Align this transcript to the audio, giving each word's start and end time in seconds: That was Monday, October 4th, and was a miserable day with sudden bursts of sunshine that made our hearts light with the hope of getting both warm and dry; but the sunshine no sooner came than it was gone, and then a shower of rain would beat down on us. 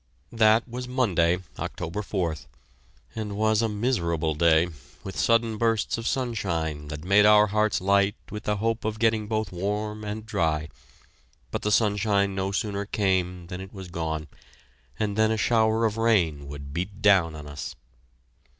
That 0.31 0.67
was 0.67 0.87
Monday, 0.87 1.43
October 1.59 2.01
4th, 2.01 2.47
and 3.15 3.37
was 3.37 3.61
a 3.61 3.69
miserable 3.69 4.33
day 4.33 4.69
with 5.03 5.15
sudden 5.15 5.59
bursts 5.59 5.95
of 5.95 6.07
sunshine 6.07 6.87
that 6.87 7.05
made 7.05 7.23
our 7.27 7.45
hearts 7.45 7.79
light 7.79 8.15
with 8.31 8.45
the 8.45 8.55
hope 8.55 8.83
of 8.83 8.97
getting 8.97 9.27
both 9.27 9.51
warm 9.51 10.03
and 10.03 10.25
dry; 10.25 10.69
but 11.51 11.61
the 11.61 11.71
sunshine 11.71 12.33
no 12.33 12.51
sooner 12.51 12.85
came 12.85 13.45
than 13.45 13.61
it 13.61 13.71
was 13.73 13.89
gone, 13.89 14.27
and 14.97 15.15
then 15.17 15.29
a 15.29 15.37
shower 15.37 15.85
of 15.85 15.97
rain 15.97 16.47
would 16.47 16.73
beat 16.73 17.03
down 17.03 17.35
on 17.35 17.45
us. 17.45 17.75